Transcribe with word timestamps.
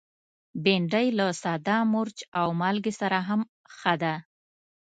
بېنډۍ 0.63 1.07
له 1.19 1.25
ساده 1.41 1.77
مرچ 1.93 2.17
او 2.39 2.47
مالګه 2.61 2.93
سره 3.01 3.17
هم 3.27 3.41
ښه 3.77 3.93
ده 4.01 4.13